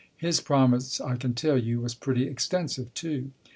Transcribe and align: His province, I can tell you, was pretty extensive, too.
His 0.17 0.41
province, 0.41 0.99
I 0.99 1.15
can 1.15 1.35
tell 1.35 1.59
you, 1.59 1.79
was 1.81 1.93
pretty 1.93 2.25
extensive, 2.27 2.91
too. 2.95 3.29